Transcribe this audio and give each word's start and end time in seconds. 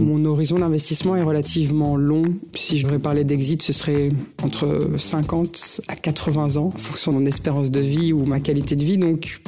Mon 0.00 0.24
horizon 0.24 0.58
d'investissement 0.58 1.16
est 1.16 1.22
relativement 1.22 1.96
long. 1.96 2.24
Si 2.54 2.78
je 2.78 2.84
devrais 2.84 2.98
parler 2.98 3.24
d'exit, 3.24 3.62
ce 3.62 3.72
serait 3.72 4.10
entre 4.42 4.80
50 4.96 5.82
à 5.88 5.96
80 5.96 6.56
ans, 6.56 6.66
en 6.66 6.70
fonction 6.78 7.12
de 7.12 7.18
mon 7.18 7.26
espérance 7.26 7.70
de 7.70 7.80
vie 7.80 8.12
ou 8.12 8.24
ma 8.24 8.40
qualité 8.40 8.76
de 8.76 8.84
vie. 8.84 8.98
Donc, 8.98 9.40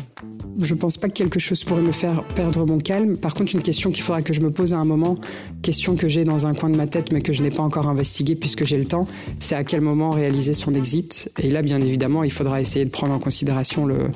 je 0.61 0.75
pense 0.75 0.97
pas 0.97 1.09
que 1.09 1.15
quelque 1.15 1.39
chose 1.39 1.63
pourrait 1.65 1.83
me 1.83 1.93
faire 1.93 2.25
perdre 2.25 2.67
mon 2.67 2.79
calme. 2.79 3.17
Par 3.17 3.35
contre, 3.35 3.55
une 3.55 3.63
question 3.63 3.91
qu'il 3.91 4.03
faudra 4.03 4.23
que 4.23 4.33
je 4.33 4.41
me 4.41 4.51
pose 4.51 4.73
à 4.73 4.79
un 4.79 4.85
moment, 4.85 5.17
question 5.63 5.97
que 5.97 6.09
j'ai 6.09 6.25
dans 6.25 6.47
un 6.47 6.55
coin 6.55 6.71
de 6.71 6.77
ma 6.77 6.87
tête 6.87 7.13
mais 7.13 7.21
que 7.21 7.33
je 7.33 7.43
n'ai 7.43 7.51
pas 7.51 7.63
encore 7.63 7.89
investiguée 7.89 8.35
puisque 8.35 8.65
j'ai 8.65 8.79
le 8.79 8.85
temps, 8.85 9.07
c'est 9.39 9.55
à 9.55 9.65
quel 9.65 9.81
moment 9.81 10.11
réaliser 10.11 10.55
son 10.55 10.75
exit. 10.75 11.31
Et 11.41 11.51
là, 11.51 11.63
bien 11.63 11.81
évidemment, 11.81 12.25
il 12.25 12.33
faudra 12.33 12.61
essayer 12.61 12.85
de 12.85 12.91
prendre 12.91 13.13
en 13.15 13.19
considération 13.19 13.87
le, 13.87 14.09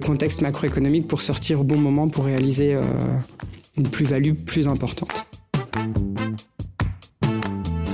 contexte 0.00 0.42
macroéconomique 0.42 1.08
pour 1.08 1.22
sortir 1.22 1.60
au 1.60 1.64
bon 1.64 1.78
moment 1.78 2.08
pour 2.08 2.26
réaliser 2.26 2.74
euh, 2.74 2.82
une 3.76 3.88
plus-value 3.88 4.32
plus 4.32 4.68
importante. 4.68 5.30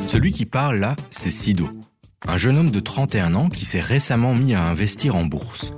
Celui 0.06 0.32
qui 0.32 0.46
parle 0.46 0.78
là, 0.78 0.94
c'est 1.10 1.30
Sido, 1.30 1.68
un 2.28 2.36
jeune 2.36 2.58
homme 2.58 2.70
de 2.70 2.80
31 2.80 3.34
ans 3.34 3.48
qui 3.48 3.64
s'est 3.64 3.80
récemment 3.80 4.34
mis 4.34 4.54
à 4.54 4.62
investir 4.62 5.16
en 5.16 5.24
bourse. 5.24 5.72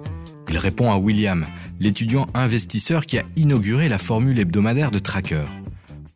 Il 0.48 0.59
répond 0.59 0.91
à 0.92 0.97
William, 0.97 1.47
l'étudiant 1.80 2.27
investisseur 2.34 3.06
qui 3.06 3.19
a 3.19 3.25
inauguré 3.37 3.88
la 3.88 3.98
formule 3.98 4.38
hebdomadaire 4.38 4.91
de 4.91 4.98
Tracker. 4.98 5.47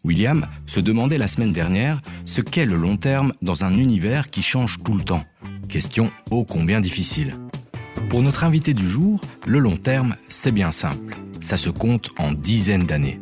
William 0.05 0.47
se 0.67 0.81
demandait 0.81 1.19
la 1.19 1.29
semaine 1.29 1.53
dernière 1.53 2.01
ce 2.25 2.41
qu'est 2.41 2.67
le 2.67 2.77
long 2.77 2.97
terme 2.97 3.33
dans 3.43 3.65
un 3.65 3.77
univers 3.77 4.31
qui 4.31 4.43
change 4.43 4.79
tout 4.85 4.95
le 4.95 5.03
temps. 5.03 5.25
Question 5.69 6.11
ô 6.31 6.45
combien 6.45 6.81
difficile. 6.81 7.35
Pour 8.11 8.23
notre 8.23 8.45
invité 8.45 8.75
du 8.75 8.87
jour, 8.87 9.21
le 9.47 9.59
long 9.59 9.77
terme, 9.77 10.15
c'est 10.29 10.53
bien 10.53 10.71
simple. 10.71 11.17
Ça 11.41 11.57
se 11.57 11.71
compte 11.71 12.11
en 12.19 12.33
dizaines 12.33 12.87
d'années. 12.87 13.21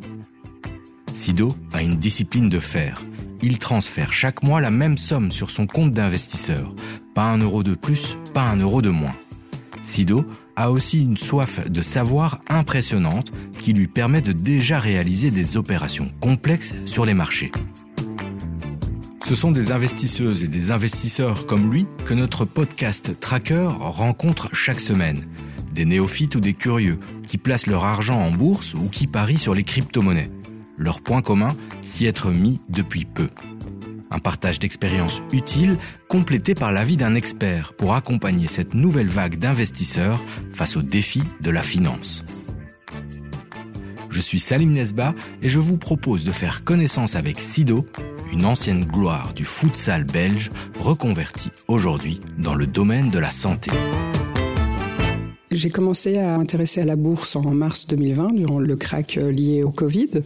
Sido 1.16 1.56
a 1.72 1.82
une 1.82 1.96
discipline 1.96 2.50
de 2.50 2.60
fer. 2.60 3.02
Il 3.42 3.56
transfère 3.56 4.12
chaque 4.12 4.42
mois 4.42 4.60
la 4.60 4.70
même 4.70 4.98
somme 4.98 5.30
sur 5.30 5.50
son 5.50 5.66
compte 5.66 5.90
d'investisseur. 5.90 6.74
Pas 7.14 7.30
un 7.30 7.38
euro 7.38 7.62
de 7.62 7.74
plus, 7.74 8.18
pas 8.34 8.42
un 8.42 8.58
euro 8.58 8.82
de 8.82 8.90
moins. 8.90 9.16
Sido 9.82 10.26
a 10.56 10.70
aussi 10.70 11.02
une 11.02 11.16
soif 11.16 11.70
de 11.70 11.80
savoir 11.80 12.42
impressionnante 12.48 13.32
qui 13.60 13.72
lui 13.72 13.88
permet 13.88 14.20
de 14.20 14.32
déjà 14.32 14.78
réaliser 14.78 15.30
des 15.30 15.56
opérations 15.56 16.10
complexes 16.20 16.74
sur 16.84 17.06
les 17.06 17.14
marchés. 17.14 17.50
Ce 19.26 19.34
sont 19.34 19.52
des 19.52 19.72
investisseuses 19.72 20.44
et 20.44 20.48
des 20.48 20.70
investisseurs 20.70 21.46
comme 21.46 21.72
lui 21.72 21.86
que 22.04 22.12
notre 22.12 22.44
podcast 22.44 23.18
Tracker 23.18 23.70
rencontre 23.80 24.54
chaque 24.54 24.80
semaine. 24.80 25.24
Des 25.72 25.86
néophytes 25.86 26.36
ou 26.36 26.40
des 26.40 26.54
curieux 26.54 26.98
qui 27.26 27.38
placent 27.38 27.66
leur 27.66 27.86
argent 27.86 28.20
en 28.20 28.30
bourse 28.30 28.74
ou 28.74 28.88
qui 28.88 29.06
parient 29.06 29.38
sur 29.38 29.54
les 29.54 29.64
crypto-monnaies. 29.64 30.30
Leur 30.76 31.00
point 31.00 31.22
commun, 31.22 31.48
s'y 31.82 32.06
être 32.06 32.30
mis 32.30 32.60
depuis 32.68 33.04
peu. 33.04 33.28
Un 34.10 34.18
partage 34.18 34.58
d'expériences 34.58 35.22
utiles 35.32 35.76
complété 36.08 36.54
par 36.54 36.70
l'avis 36.70 36.96
d'un 36.96 37.14
expert 37.14 37.72
pour 37.74 37.94
accompagner 37.94 38.46
cette 38.46 38.74
nouvelle 38.74 39.08
vague 39.08 39.38
d'investisseurs 39.38 40.22
face 40.52 40.76
aux 40.76 40.82
défis 40.82 41.24
de 41.40 41.50
la 41.50 41.62
finance. 41.62 42.24
Je 44.10 44.20
suis 44.20 44.40
Salim 44.40 44.72
Nesba 44.72 45.14
et 45.42 45.48
je 45.48 45.58
vous 45.58 45.76
propose 45.76 46.24
de 46.24 46.32
faire 46.32 46.64
connaissance 46.64 47.16
avec 47.16 47.40
Sido, 47.40 47.86
une 48.32 48.46
ancienne 48.46 48.84
gloire 48.84 49.34
du 49.34 49.44
futsal 49.44 50.04
belge 50.04 50.50
reconvertie 50.78 51.50
aujourd'hui 51.68 52.20
dans 52.38 52.54
le 52.54 52.66
domaine 52.66 53.10
de 53.10 53.18
la 53.18 53.30
santé. 53.30 53.70
J'ai 55.50 55.70
commencé 55.70 56.18
à 56.18 56.36
m'intéresser 56.36 56.80
à 56.80 56.84
la 56.84 56.96
bourse 56.96 57.36
en 57.36 57.54
mars 57.54 57.86
2020 57.86 58.34
durant 58.34 58.58
le 58.58 58.76
crack 58.76 59.16
euh, 59.16 59.30
lié 59.30 59.62
au 59.62 59.70
Covid. 59.70 60.22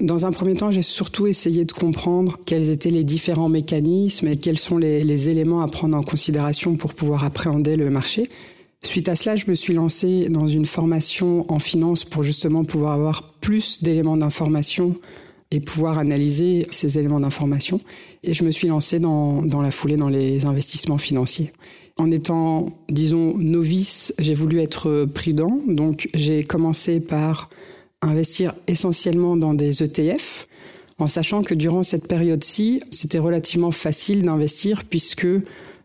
Dans 0.00 0.26
un 0.26 0.32
premier 0.32 0.52
temps, 0.52 0.70
j'ai 0.70 0.82
surtout 0.82 1.26
essayé 1.26 1.64
de 1.64 1.72
comprendre 1.72 2.38
quels 2.44 2.68
étaient 2.68 2.90
les 2.90 3.02
différents 3.02 3.48
mécanismes 3.48 4.28
et 4.28 4.36
quels 4.36 4.58
sont 4.58 4.76
les, 4.76 5.28
éléments 5.30 5.62
à 5.62 5.68
prendre 5.68 5.96
en 5.96 6.02
considération 6.02 6.76
pour 6.76 6.92
pouvoir 6.92 7.24
appréhender 7.24 7.76
le 7.76 7.88
marché. 7.88 8.28
Suite 8.82 9.08
à 9.08 9.16
cela, 9.16 9.36
je 9.36 9.46
me 9.48 9.54
suis 9.54 9.72
lancé 9.72 10.28
dans 10.28 10.48
une 10.48 10.66
formation 10.66 11.50
en 11.50 11.58
finance 11.58 12.04
pour 12.04 12.22
justement 12.22 12.62
pouvoir 12.62 12.92
avoir 12.92 13.32
plus 13.40 13.82
d'éléments 13.82 14.18
d'information 14.18 14.94
et 15.50 15.60
pouvoir 15.60 15.96
analyser 15.96 16.66
ces 16.70 16.98
éléments 16.98 17.20
d'information. 17.20 17.80
Et 18.22 18.34
je 18.34 18.44
me 18.44 18.50
suis 18.50 18.68
lancé 18.68 19.00
dans, 19.00 19.40
dans 19.42 19.62
la 19.62 19.70
foulée 19.70 19.96
dans 19.96 20.10
les 20.10 20.44
investissements 20.44 20.98
financiers. 20.98 21.52
En 21.96 22.10
étant, 22.10 22.68
disons, 22.90 23.38
novice, 23.38 24.12
j'ai 24.18 24.34
voulu 24.34 24.60
être 24.60 25.06
prudent. 25.06 25.58
Donc 25.66 26.10
j'ai 26.12 26.44
commencé 26.44 27.00
par 27.00 27.48
investir 28.02 28.54
essentiellement 28.66 29.36
dans 29.36 29.54
des 29.54 29.82
ETF, 29.82 30.46
en 30.98 31.06
sachant 31.06 31.42
que 31.42 31.54
durant 31.54 31.82
cette 31.82 32.08
période-ci, 32.08 32.82
c'était 32.90 33.18
relativement 33.18 33.70
facile 33.70 34.22
d'investir 34.22 34.84
puisque 34.84 35.26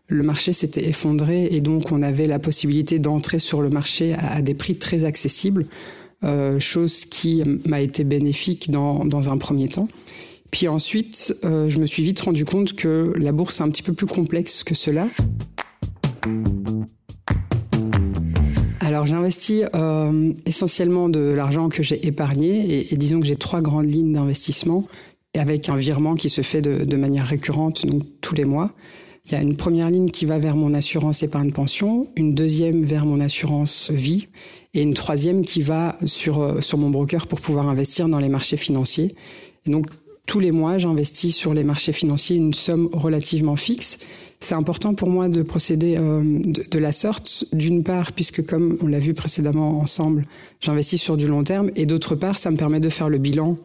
le 0.08 0.22
marché 0.22 0.52
s'était 0.52 0.86
effondré 0.88 1.48
et 1.50 1.60
donc 1.60 1.92
on 1.92 2.02
avait 2.02 2.26
la 2.26 2.38
possibilité 2.38 2.98
d'entrer 2.98 3.38
sur 3.38 3.62
le 3.62 3.70
marché 3.70 4.14
à, 4.18 4.42
des 4.42 4.54
prix 4.54 4.76
très 4.76 5.04
accessibles, 5.04 5.66
euh, 6.24 6.60
chose 6.60 7.04
qui 7.04 7.42
m'a 7.66 7.80
été 7.80 8.04
bénéfique 8.04 8.70
dans, 8.70 9.04
dans, 9.04 9.28
un 9.30 9.38
premier 9.38 9.68
temps. 9.68 9.88
Puis 10.50 10.68
ensuite, 10.68 11.34
euh, 11.44 11.68
je 11.68 11.78
me 11.78 11.86
suis 11.86 12.02
vite 12.02 12.20
rendu 12.20 12.44
compte 12.44 12.74
que 12.74 13.12
la 13.16 13.32
bourse 13.32 13.60
est 13.60 13.62
un 13.62 13.70
petit 13.70 13.82
peu 13.82 13.94
plus 13.94 14.06
complexe 14.06 14.64
que 14.64 14.74
cela. 14.74 15.08
J'investis 19.06 19.64
euh, 19.74 20.32
essentiellement 20.46 21.08
de 21.08 21.32
l'argent 21.32 21.68
que 21.68 21.82
j'ai 21.82 22.06
épargné 22.06 22.92
et, 22.92 22.96
disons 22.96 23.20
que 23.20 23.26
j'ai 23.26 23.36
trois 23.36 23.60
grandes 23.60 23.90
lignes 23.90 24.12
d'investissement 24.12 24.84
avec 25.34 25.68
un 25.68 25.76
virement 25.76 26.14
qui 26.14 26.28
se 26.28 26.42
fait 26.42 26.60
de, 26.60 26.96
manière 26.96 27.26
récurrente, 27.26 27.86
tous 28.20 28.34
les 28.34 28.44
mois. 28.44 28.70
Il 29.26 29.32
y 29.32 29.34
a 29.36 29.40
une 29.40 29.56
première 29.56 29.88
ligne 29.88 30.10
qui 30.10 30.26
va 30.26 30.38
vers 30.38 30.56
mon 30.56 30.74
assurance 30.74 31.22
épargne 31.22 31.52
pension, 31.52 32.08
une 32.16 32.34
deuxième 32.34 32.84
vers 32.84 33.06
mon 33.06 33.20
assurance 33.20 33.90
vie 33.90 34.28
et 34.74 34.82
une 34.82 34.94
troisième 34.94 35.42
qui 35.42 35.62
va 35.62 35.96
sur, 36.04 36.42
euh, 36.42 36.60
sur 36.60 36.76
mon 36.76 36.90
broker 36.90 37.26
pour 37.26 37.40
pouvoir 37.40 37.68
investir 37.68 38.08
dans 38.08 38.18
les 38.18 38.28
marchés 38.28 38.56
financiers. 38.56 39.14
Et 39.66 39.70
donc 39.70 39.86
tous 40.26 40.40
les 40.40 40.50
mois, 40.50 40.78
j'investis 40.78 41.34
sur 41.34 41.54
les 41.54 41.64
marchés 41.64 41.92
financiers 41.92 42.36
une 42.36 42.54
somme 42.54 42.88
relativement 42.92 43.56
fixe 43.56 43.98
c'est 44.42 44.54
important 44.54 44.94
pour 44.94 45.08
moi 45.08 45.28
de 45.28 45.42
procéder 45.42 45.96
euh, 45.98 46.22
de, 46.24 46.78
la 46.78 46.90
sorte, 46.90 47.44
d'une 47.52 47.84
part, 47.84 48.12
puisque 48.12 48.44
comme 48.44 48.76
on 48.82 48.88
l'a 48.88 48.98
vu 48.98 49.14
précédemment 49.14 49.80
ensemble, 49.80 50.24
j'investis 50.60 51.00
sur 51.00 51.16
du 51.16 51.28
long 51.28 51.44
terme, 51.44 51.70
et 51.76 51.86
d'autre 51.86 52.16
part, 52.16 52.36
ça 52.36 52.50
me 52.50 52.56
permet 52.56 52.80
de 52.80 52.88
faire 52.88 53.08
le 53.08 53.18
bilan 53.18 53.56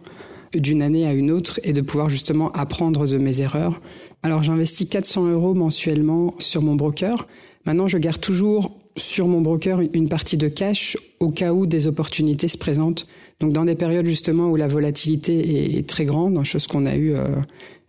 d'une 0.54 0.84
année 0.84 1.08
à 1.08 1.14
une 1.14 1.32
autre 1.32 1.60
et 1.64 1.74
de 1.74 1.82
pouvoir 1.82 2.10
justement 2.10 2.52
apprendre 2.52 3.08
de 3.08 3.18
mes 3.18 3.42
erreurs. 3.42 3.82
Alors 4.22 4.44
j'investis 4.44 4.88
400 4.88 5.28
euros 5.32 5.54
mensuellement 5.56 6.36
sur 6.38 6.62
mon 6.62 6.76
broker. 6.76 7.28
Maintenant, 7.66 7.88
je 7.88 7.98
garde 7.98 8.22
toujours 8.22 8.78
sur 8.98 9.28
mon 9.28 9.42
broker 9.42 9.80
une 9.94 10.10
partie 10.10 10.38
de 10.38 10.48
cash 10.48 10.98
au 11.20 11.30
cas 11.30 11.54
où 11.54 11.66
des 11.66 11.88
opportunités 11.88 12.48
se 12.48 12.58
présentent. 12.58 13.08
Donc 13.40 13.54
dans 13.54 13.66
des 13.66 13.76
périodes 13.76 14.06
justement 14.06 14.50
où 14.50 14.56
la 14.56 14.68
volatilité 14.68 15.78
est, 15.78 15.88
très 15.88 16.06
grande, 16.06 16.44
chose 16.44 16.68
qu'on 16.68 16.86
a 16.86 16.96
eu 16.96 17.14
euh, 17.14 17.24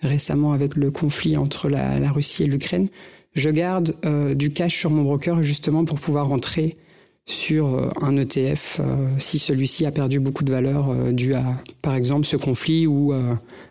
récemment 0.00 0.52
avec 0.52 0.76
le 0.76 0.90
conflit 0.90 1.36
entre 1.36 1.68
la, 1.68 2.10
Russie 2.10 2.44
et 2.44 2.46
l'Ukraine, 2.46 2.88
je 3.34 3.50
garde 3.50 3.94
euh, 4.04 4.34
du 4.34 4.52
cash 4.52 4.76
sur 4.76 4.90
mon 4.90 5.02
broker 5.02 5.42
justement 5.42 5.84
pour 5.84 5.98
pouvoir 6.00 6.28
rentrer 6.28 6.76
sur 7.26 7.66
euh, 7.66 7.88
un 8.00 8.16
ETF 8.16 8.80
euh, 8.80 9.08
si 9.18 9.38
celui-ci 9.38 9.86
a 9.86 9.92
perdu 9.92 10.18
beaucoup 10.18 10.44
de 10.44 10.52
valeur 10.52 11.12
dû 11.12 11.34
à, 11.34 11.44
par 11.82 11.94
exemple, 11.94 12.26
ce 12.26 12.36
conflit 12.36 12.86
ou 12.86 13.12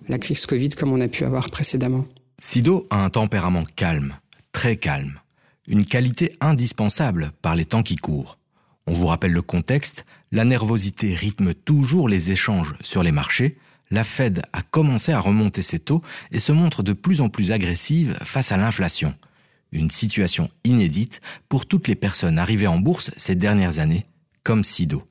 la 0.07 0.17
crise 0.17 0.45
Covid 0.45 0.69
comme 0.69 0.91
on 0.91 1.01
a 1.01 1.07
pu 1.07 1.23
avoir 1.23 1.49
précédemment. 1.49 2.05
Sido 2.39 2.85
a 2.89 3.03
un 3.03 3.09
tempérament 3.09 3.63
calme, 3.75 4.15
très 4.51 4.77
calme, 4.77 5.13
une 5.67 5.85
qualité 5.85 6.35
indispensable 6.41 7.31
par 7.41 7.55
les 7.55 7.65
temps 7.65 7.83
qui 7.83 7.95
courent. 7.95 8.37
On 8.87 8.93
vous 8.93 9.07
rappelle 9.07 9.33
le 9.33 9.41
contexte, 9.41 10.05
la 10.31 10.45
nervosité 10.45 11.13
rythme 11.13 11.53
toujours 11.53 12.07
les 12.09 12.31
échanges 12.31 12.75
sur 12.81 13.03
les 13.03 13.11
marchés, 13.11 13.57
la 13.91 14.03
Fed 14.03 14.41
a 14.53 14.61
commencé 14.61 15.11
à 15.11 15.19
remonter 15.19 15.61
ses 15.61 15.79
taux 15.79 16.01
et 16.31 16.39
se 16.39 16.51
montre 16.51 16.83
de 16.83 16.93
plus 16.93 17.21
en 17.21 17.29
plus 17.29 17.51
agressive 17.51 18.17
face 18.21 18.51
à 18.51 18.57
l'inflation. 18.57 19.13
Une 19.71 19.89
situation 19.89 20.49
inédite 20.63 21.21
pour 21.49 21.65
toutes 21.65 21.87
les 21.87 21.95
personnes 21.95 22.39
arrivées 22.39 22.67
en 22.67 22.79
bourse 22.79 23.11
ces 23.17 23.35
dernières 23.35 23.79
années, 23.79 24.05
comme 24.43 24.63
Sido. 24.63 25.03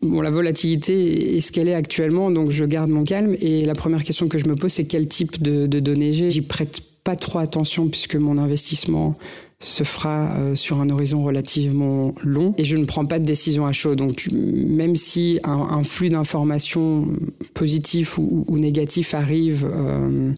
Bon, 0.00 0.22
la 0.22 0.30
volatilité 0.30 1.36
est 1.36 1.40
ce 1.40 1.52
qu'elle 1.52 1.68
est 1.68 1.74
actuellement, 1.74 2.30
donc 2.30 2.50
je 2.50 2.64
garde 2.64 2.90
mon 2.90 3.04
calme. 3.04 3.36
Et 3.40 3.64
la 3.64 3.74
première 3.74 4.02
question 4.02 4.28
que 4.28 4.38
je 4.38 4.46
me 4.46 4.56
pose, 4.56 4.72
c'est 4.72 4.86
quel 4.86 5.06
type 5.06 5.42
de, 5.42 5.66
de 5.66 5.80
données 5.80 6.12
j'ai? 6.12 6.30
J'y 6.30 6.40
prête 6.40 6.80
pas 7.04 7.16
trop 7.16 7.38
attention 7.38 7.88
puisque 7.88 8.16
mon 8.16 8.38
investissement 8.38 9.18
se 9.60 9.84
fera 9.84 10.34
euh, 10.36 10.54
sur 10.54 10.80
un 10.80 10.88
horizon 10.88 11.22
relativement 11.22 12.14
long 12.24 12.54
et 12.56 12.64
je 12.64 12.76
ne 12.76 12.86
prends 12.86 13.04
pas 13.04 13.18
de 13.18 13.24
décision 13.24 13.66
à 13.66 13.72
chaud. 13.72 13.94
Donc 13.94 14.28
même 14.32 14.96
si 14.96 15.38
un, 15.44 15.84
flux 15.84 16.08
d'informations 16.08 17.06
positifs 17.52 18.16
ou, 18.16 18.44
ou, 18.48 18.58
négatifs 18.58 19.12
arrive 19.12 19.70
euh, 19.70 20.32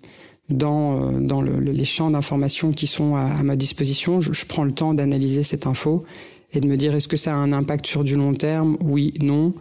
dans, 0.49 1.01
euh, 1.01 1.21
dans 1.21 1.41
les 1.41 1.85
champs 1.85 2.11
d'informations 2.11 2.73
qui 2.73 2.89
sont 2.89 3.15
à, 3.15 3.43
ma 3.45 3.55
disposition, 3.55 4.21
je, 4.21 4.47
prends 4.47 4.65
le 4.65 4.73
temps 4.73 4.93
d'analyser 4.93 5.45
cette 5.45 5.69
info 5.69 6.05
et 6.53 6.61
de 6.61 6.67
me 6.67 6.77
dire 6.77 6.93
est-ce 6.95 7.09
que 7.09 7.17
ça 7.17 7.33
a 7.33 7.37
un 7.37 7.53
impact 7.53 7.87
sur 7.87 8.03
du 8.03 8.17
long 8.17 8.35
terme? 8.35 8.77
Oui, 8.81 9.15
non. 9.21 9.55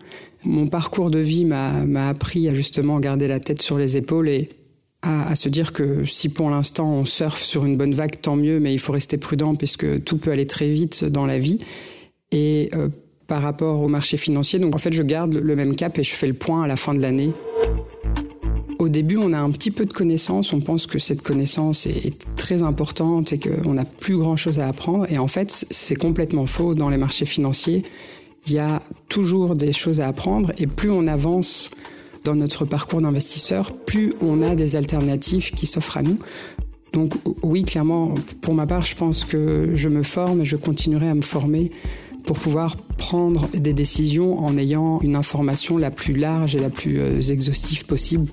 Mon 0.43 0.65
parcours 0.65 1.11
de 1.11 1.19
vie 1.19 1.45
m'a 1.45 2.09
appris 2.09 2.49
à 2.49 2.53
justement 2.55 2.99
garder 2.99 3.27
la 3.27 3.39
tête 3.39 3.61
sur 3.61 3.77
les 3.77 3.95
épaules 3.95 4.27
et 4.27 4.49
à, 5.01 5.35
se 5.35 5.49
dire 5.49 5.73
que 5.73 6.05
si 6.05 6.29
pour 6.29 6.49
l'instant 6.49 6.91
on 6.91 7.05
surfe 7.05 7.41
sur 7.41 7.65
une 7.65 7.75
bonne 7.75 7.93
vague, 7.93 8.21
tant 8.21 8.35
mieux, 8.35 8.59
mais 8.59 8.73
il 8.73 8.79
faut 8.79 8.93
rester 8.93 9.17
prudent 9.17 9.55
puisque 9.55 10.03
tout 10.03 10.17
peut 10.17 10.31
aller 10.31 10.47
très 10.47 10.69
vite 10.69 11.05
dans 11.05 11.25
la 11.25 11.39
vie. 11.39 11.59
Et 12.31 12.69
euh, 12.75 12.89
par 13.27 13.41
rapport 13.41 13.81
au 13.81 13.87
marché 13.87 14.17
financier, 14.17 14.59
donc 14.59 14.75
en 14.75 14.77
fait 14.77 14.93
je 14.93 15.03
garde 15.03 15.33
le 15.33 15.55
même 15.55 15.75
cap 15.75 15.97
et 15.97 16.03
je 16.03 16.13
fais 16.13 16.27
le 16.27 16.33
point 16.33 16.63
à 16.63 16.67
la 16.67 16.75
fin 16.75 16.93
de 16.93 16.99
l'année. 16.99 17.31
Au 18.81 18.89
début, 18.89 19.17
on 19.17 19.31
a 19.31 19.37
un 19.37 19.51
petit 19.51 19.69
peu 19.69 19.85
de 19.85 19.93
connaissances, 19.93 20.53
on 20.53 20.59
pense 20.59 20.87
que 20.87 20.97
cette 20.97 21.21
connaissance 21.21 21.85
est 21.85 22.25
très 22.35 22.63
importante 22.63 23.31
et 23.31 23.39
qu'on 23.39 23.75
n'a 23.75 23.85
plus 23.85 24.17
grand-chose 24.17 24.59
à 24.59 24.67
apprendre. 24.67 25.05
Et 25.11 25.19
en 25.19 25.27
fait, 25.27 25.51
c'est 25.51 25.95
complètement 25.95 26.47
faux 26.47 26.73
dans 26.73 26.89
les 26.89 26.97
marchés 26.97 27.27
financiers. 27.27 27.83
Il 28.47 28.53
y 28.53 28.57
a 28.57 28.81
toujours 29.07 29.55
des 29.55 29.71
choses 29.71 30.01
à 30.01 30.07
apprendre 30.07 30.51
et 30.57 30.65
plus 30.65 30.89
on 30.89 31.05
avance 31.05 31.69
dans 32.23 32.35
notre 32.35 32.65
parcours 32.65 33.01
d'investisseur, 33.01 33.73
plus 33.73 34.13
on 34.21 34.41
a 34.41 34.55
des 34.55 34.75
alternatives 34.75 35.51
qui 35.51 35.65
s'offrent 35.65 35.97
à 35.97 36.03
nous. 36.03 36.17
Donc 36.93 37.13
oui, 37.41 37.63
clairement, 37.63 38.15
pour 38.41 38.53
ma 38.53 38.67
part, 38.67 38.85
je 38.85 38.95
pense 38.95 39.25
que 39.25 39.71
je 39.75 39.89
me 39.89 40.03
forme 40.03 40.41
et 40.41 40.45
je 40.45 40.57
continuerai 40.57 41.07
à 41.07 41.15
me 41.15 41.21
former 41.21 41.71
pour 42.25 42.37
pouvoir 42.37 42.77
prendre 42.97 43.47
des 43.53 43.73
décisions 43.73 44.39
en 44.39 44.57
ayant 44.57 44.99
une 45.01 45.15
information 45.15 45.77
la 45.77 45.89
plus 45.89 46.13
large 46.13 46.55
et 46.55 46.59
la 46.59 46.69
plus 46.69 46.99
euh, 46.99 47.21
exhaustive 47.21 47.85
possible. 47.85 48.27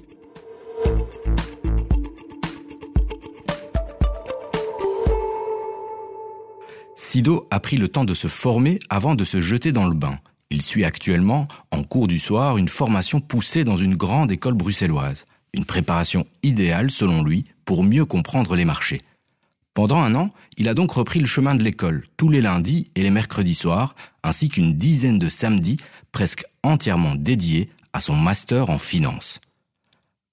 Sido 6.94 7.46
a 7.50 7.60
pris 7.60 7.76
le 7.76 7.88
temps 7.88 8.04
de 8.04 8.12
se 8.12 8.26
former 8.26 8.78
avant 8.90 9.14
de 9.14 9.24
se 9.24 9.40
jeter 9.40 9.72
dans 9.72 9.86
le 9.86 9.94
bain. 9.94 10.18
Il 10.50 10.62
suit 10.62 10.84
actuellement, 10.84 11.46
en 11.70 11.82
cours 11.82 12.08
du 12.08 12.18
soir, 12.18 12.56
une 12.56 12.68
formation 12.68 13.20
poussée 13.20 13.64
dans 13.64 13.76
une 13.76 13.96
grande 13.96 14.32
école 14.32 14.54
bruxelloise. 14.54 15.24
Une 15.52 15.64
préparation 15.64 16.26
idéale, 16.42 16.90
selon 16.90 17.22
lui, 17.22 17.44
pour 17.64 17.84
mieux 17.84 18.04
comprendre 18.04 18.56
les 18.56 18.64
marchés. 18.64 19.00
Pendant 19.74 20.00
un 20.00 20.14
an, 20.14 20.30
il 20.56 20.68
a 20.68 20.74
donc 20.74 20.90
repris 20.90 21.20
le 21.20 21.26
chemin 21.26 21.54
de 21.54 21.62
l'école, 21.62 22.04
tous 22.16 22.28
les 22.28 22.40
lundis 22.40 22.90
et 22.96 23.02
les 23.02 23.10
mercredis 23.10 23.54
soirs, 23.54 23.94
ainsi 24.22 24.48
qu'une 24.48 24.74
dizaine 24.74 25.18
de 25.18 25.28
samedis, 25.28 25.78
presque 26.12 26.44
entièrement 26.62 27.14
dédiés 27.14 27.70
à 27.92 28.00
son 28.00 28.16
master 28.16 28.70
en 28.70 28.78
finance. 28.78 29.40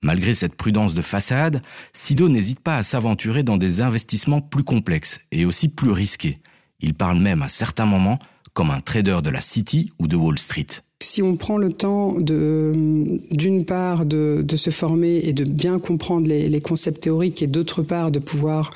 Malgré 0.02 0.34
cette 0.34 0.56
prudence 0.56 0.94
de 0.94 1.02
façade, 1.02 1.62
Sido 1.94 2.30
n'hésite 2.30 2.60
pas 2.60 2.78
à 2.78 2.84
s'aventurer 2.84 3.44
dans 3.44 3.58
des 3.58 3.82
investissements 3.82 4.42
plus 4.42 4.64
complexes 4.64 5.22
et 5.32 5.46
aussi 5.46 5.68
plus 5.68 5.92
risqués. 5.92 6.40
Il 6.80 6.94
parle 6.94 7.20
même 7.20 7.42
à 7.42 7.48
certains 7.48 7.86
moments 7.86 8.20
comme 8.56 8.72
un 8.72 8.80
trader 8.80 9.18
de 9.24 9.30
la 9.30 9.42
City 9.42 9.92
ou 10.00 10.08
de 10.08 10.16
Wall 10.16 10.40
Street. 10.40 10.66
Si 11.04 11.22
on 11.22 11.36
prend 11.36 11.58
le 11.58 11.72
temps 11.72 12.16
d'une 12.20 13.66
part 13.66 14.06
de, 14.06 14.44
se 14.56 14.70
former 14.72 15.18
et 15.18 15.34
de 15.34 15.44
bien 15.44 15.78
comprendre 15.78 16.28
les, 16.28 16.62
concepts 16.62 17.02
théoriques 17.02 17.44
et 17.44 17.48
d'autre 17.48 17.84
part 17.84 18.10
de 18.10 18.20
pouvoir 18.20 18.72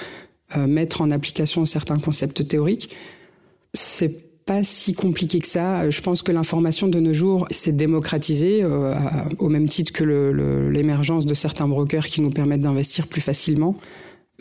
euh, 0.58 0.68
mettre 0.68 1.02
en 1.02 1.10
application 1.12 1.66
certains 1.66 1.98
concepts 1.98 2.48
théoriques, 2.48 2.94
c'est 3.74 4.46
pas 4.46 4.64
si 4.64 4.96
compliqué 4.96 5.40
que 5.40 5.48
ça. 5.48 5.90
Je 5.90 6.02
pense 6.02 6.24
que 6.24 6.32
l'information 6.32 6.88
de 6.88 7.00
nos 7.00 7.14
jours 7.14 7.48
s'est 7.50 7.72
démocratisée 7.72 8.64
euh, 8.64 8.96
au 9.38 9.48
même 9.48 9.70
titre 9.70 9.94
que 9.94 10.04
l'émergence 10.72 11.26
de 11.26 11.34
certains 11.34 11.68
brokers 11.68 12.08
qui 12.08 12.20
nous 12.22 12.32
permettent 12.32 12.62
d'investir 12.62 13.08
plus 13.08 13.22
facilement. 13.22 13.78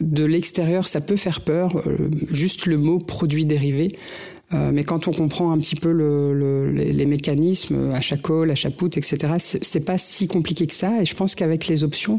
De 0.01 0.25
l'extérieur, 0.25 0.89
ça 0.89 1.01
peut 1.01 1.17
faire 1.17 1.43
peur. 1.43 1.77
Euh, 1.87 2.11
juste 2.31 2.67
le 2.67 2.77
mot 2.77 2.99
produit 2.99 3.47
dérivé 3.47 3.97
euh, 4.55 4.71
mais 4.73 4.83
quand 4.83 5.09
on 5.09 5.13
comprend 5.13 5.53
un 5.53 5.59
petit 5.59 5.77
peu 5.77 5.93
le, 5.93 6.73
les, 6.73 7.07
mécanismes, 7.07 7.91
achat 7.93 8.17
call, 8.17 8.51
achat 8.51 8.71
put, 8.71 8.87
etc., 8.97 9.35
c'est 9.39 9.85
pas 9.85 9.99
si 9.99 10.27
compliqué 10.27 10.67
que 10.67 10.75
ça. 10.75 11.03
Et 11.03 11.05
je 11.05 11.15
pense 11.15 11.35
qu'avec 11.35 11.67
les 11.67 11.85
options, 11.85 12.19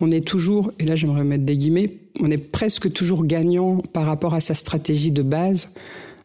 on 0.00 0.10
est 0.10 0.26
toujours, 0.26 0.72
et 0.78 0.86
là 0.86 0.96
j'aimerais 0.96 1.24
mettre 1.24 1.44
des 1.44 1.56
guillemets, 1.56 1.92
on 2.20 2.30
est 2.30 2.38
presque 2.38 2.92
toujours 2.92 3.26
gagnant 3.26 3.78
par 3.92 4.06
rapport 4.06 4.34
à 4.34 4.40
sa 4.40 4.54
stratégie 4.54 5.10
de 5.10 5.22
base. 5.22 5.74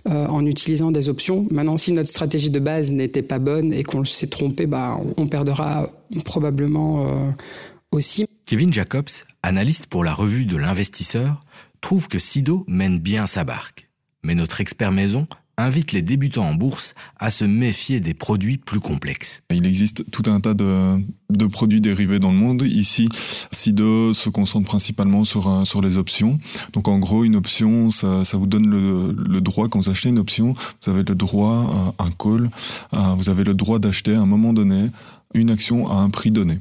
Euh, 0.09 0.25
en 0.25 0.47
utilisant 0.47 0.89
des 0.89 1.09
options. 1.09 1.45
Maintenant, 1.51 1.77
si 1.77 1.93
notre 1.93 2.09
stratégie 2.09 2.49
de 2.49 2.59
base 2.59 2.89
n'était 2.89 3.21
pas 3.21 3.37
bonne 3.37 3.71
et 3.71 3.83
qu'on 3.83 4.03
s'est 4.03 4.29
trompé, 4.29 4.65
bah, 4.65 4.99
on 5.15 5.27
perdra 5.27 5.91
probablement 6.25 7.05
euh, 7.05 7.31
aussi. 7.91 8.25
Kevin 8.47 8.73
Jacobs, 8.73 9.11
analyste 9.43 9.85
pour 9.85 10.03
la 10.03 10.15
revue 10.15 10.47
de 10.47 10.57
l'investisseur, 10.57 11.39
trouve 11.81 12.07
que 12.07 12.17
Sido 12.17 12.65
mène 12.67 12.97
bien 12.97 13.27
sa 13.27 13.43
barque. 13.43 13.91
Mais 14.23 14.33
notre 14.33 14.59
expert 14.59 14.91
maison 14.91 15.27
invite 15.57 15.91
les 15.91 16.01
débutants 16.01 16.47
en 16.47 16.55
bourse 16.55 16.93
à 17.19 17.31
se 17.31 17.45
méfier 17.45 17.99
des 17.99 18.13
produits 18.13 18.57
plus 18.57 18.79
complexes. 18.79 19.43
Il 19.51 19.65
existe 19.65 20.09
tout 20.11 20.23
un 20.27 20.39
tas 20.39 20.53
de, 20.53 21.01
produits 21.47 21.81
dérivés 21.81 22.19
dans 22.19 22.31
le 22.31 22.37
monde. 22.37 22.63
Ici, 22.63 23.09
SIDO 23.51 24.13
se 24.13 24.29
concentre 24.29 24.65
principalement 24.65 25.23
sur, 25.23 25.49
euh, 25.49 25.65
sur 25.65 25.81
les 25.81 25.97
options. 25.97 26.37
Donc 26.73 26.87
en 26.87 26.99
gros, 26.99 27.23
une 27.23 27.35
option, 27.35 27.89
ça, 27.89 28.23
vous 28.33 28.47
donne 28.47 28.67
le, 28.67 29.41
droit, 29.41 29.67
quand 29.67 29.79
vous 29.79 29.89
achetez 29.89 30.09
une 30.09 30.19
option, 30.19 30.53
vous 30.53 30.91
avez 30.91 31.03
le 31.03 31.15
droit 31.15 31.93
à 31.97 32.05
un 32.05 32.11
call, 32.11 32.49
vous 32.91 33.29
avez 33.29 33.43
le 33.43 33.53
droit 33.53 33.79
d'acheter 33.79 34.15
à 34.15 34.21
un 34.21 34.25
moment 34.25 34.53
donné 34.53 34.89
une 35.33 35.49
action 35.49 35.89
à 35.89 35.95
un 35.95 36.09
prix 36.09 36.31
donné. 36.31 36.59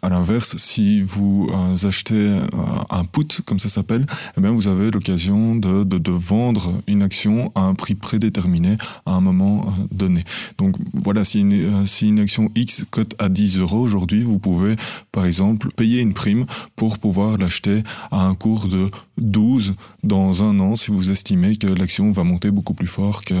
À 0.00 0.08
l'inverse, 0.08 0.56
si 0.58 1.00
vous 1.00 1.48
euh, 1.50 1.88
achetez 1.88 2.14
euh, 2.14 2.40
un 2.88 3.04
put, 3.04 3.42
comme 3.44 3.58
ça 3.58 3.68
s'appelle, 3.68 4.06
eh 4.36 4.40
bien 4.40 4.52
vous 4.52 4.68
avez 4.68 4.92
l'occasion 4.92 5.56
de, 5.56 6.10
vendre 6.10 6.72
une 6.86 7.02
action 7.02 7.52
à 7.54 7.62
un 7.62 7.74
prix 7.74 7.94
prédéterminé 7.94 8.76
à 9.06 9.12
un 9.12 9.20
moment 9.20 9.66
euh, 9.66 9.84
donné. 9.90 10.24
Donc 10.56 10.76
voilà, 10.94 11.24
si 11.24 11.40
une, 11.40 12.18
action 12.20 12.50
X 12.54 12.86
cote 12.90 13.14
à 13.18 13.28
10 13.28 13.58
euros 13.58 13.80
aujourd'hui, 13.80 14.22
vous 14.22 14.38
pouvez 14.38 14.76
par 15.10 15.26
exemple 15.26 15.70
payer 15.72 16.00
une 16.00 16.14
prime 16.14 16.46
pour 16.76 16.98
pouvoir 16.98 17.36
l'acheter 17.36 17.82
à 18.12 18.26
un 18.26 18.34
cours 18.34 18.68
de 18.68 18.90
12 19.18 19.74
dans 20.04 20.44
un 20.44 20.60
an 20.60 20.76
si 20.76 20.92
vous 20.92 21.10
estimez 21.10 21.56
que 21.56 21.66
l'action 21.66 22.10
va 22.12 22.22
monter 22.22 22.50
beaucoup 22.50 22.74
plus 22.74 22.86
fort 22.86 23.24
que 23.24 23.34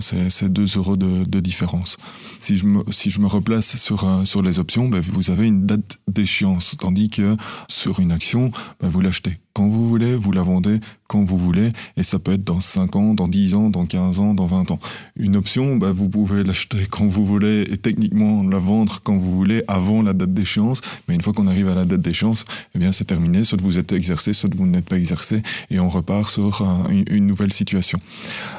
ces, 0.00 0.30
ces, 0.30 0.48
2 0.48 0.64
euros 0.76 0.96
de, 0.96 1.40
différence. 1.40 1.96
Si 2.38 2.56
je 2.56 2.66
me, 2.66 3.26
replace 3.26 3.76
sur, 3.76 4.06
sur 4.24 4.42
les 4.42 4.58
options, 4.58 4.88
ben 4.88 5.00
vous 5.00 5.30
avez 5.30 5.48
une 5.48 5.66
date 5.66 5.98
d'échéance, 6.08 6.76
tandis 6.78 7.10
que 7.10 7.36
sur 7.68 8.00
une 8.00 8.12
action, 8.12 8.50
ben 8.80 8.88
vous 8.88 9.00
l'achetez 9.00 9.38
quand 9.52 9.68
vous 9.68 9.88
voulez, 9.88 10.16
vous 10.16 10.32
la 10.32 10.42
vendez 10.42 10.80
quand 11.08 11.22
vous 11.22 11.36
voulez, 11.36 11.72
et 11.98 12.02
ça 12.02 12.18
peut 12.18 12.32
être 12.32 12.44
dans 12.44 12.60
5 12.60 12.96
ans, 12.96 13.12
dans 13.12 13.28
10 13.28 13.54
ans, 13.54 13.68
dans 13.68 13.84
15 13.84 14.18
ans, 14.18 14.32
dans 14.32 14.46
20 14.46 14.70
ans. 14.70 14.80
Une 15.16 15.36
option, 15.36 15.76
bah, 15.76 15.92
vous 15.92 16.08
pouvez 16.08 16.42
l'acheter 16.42 16.78
quand 16.90 17.06
vous 17.06 17.26
voulez 17.26 17.66
et 17.70 17.76
techniquement 17.76 18.42
la 18.42 18.58
vendre 18.58 19.00
quand 19.04 19.14
vous 19.14 19.30
voulez 19.30 19.62
avant 19.68 20.00
la 20.00 20.14
date 20.14 20.32
d'échéance, 20.32 20.80
mais 21.06 21.14
une 21.14 21.20
fois 21.20 21.34
qu'on 21.34 21.46
arrive 21.48 21.68
à 21.68 21.74
la 21.74 21.84
date 21.84 22.00
d'échéance, 22.00 22.46
eh 22.74 22.78
bien 22.78 22.92
c'est 22.92 23.04
terminé, 23.04 23.44
soit 23.44 23.60
vous 23.60 23.78
êtes 23.78 23.92
exercé, 23.92 24.32
soit 24.32 24.48
vous 24.54 24.66
n'êtes 24.66 24.86
pas 24.86 24.96
exercé, 24.96 25.42
et 25.70 25.80
on 25.80 25.90
repart 25.90 26.30
sur 26.30 26.64
une, 26.88 27.26
nouvelle 27.26 27.52
situation. 27.52 28.00